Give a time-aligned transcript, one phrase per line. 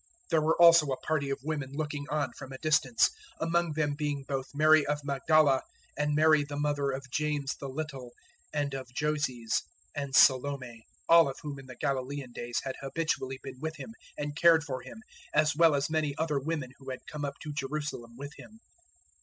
[0.01, 3.93] 015:040 There were also a party of women looking on from a distance; among them
[3.93, 5.61] being both Mary of Magdala
[5.95, 8.11] and Mary the mother of James the Little
[8.51, 9.61] and of Joses,
[9.95, 13.93] and Salome 015:041 all of whom in the Galilaean days had habitually been with Him
[14.17, 15.03] and cared for Him,
[15.35, 18.59] as well as many other women who had come up to Jerusalem with Him.